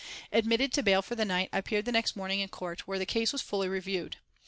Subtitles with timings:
[0.31, 3.31] Admitted to bail for the night, I appeared next morning in court, where the case
[3.31, 4.17] was fully reviewed.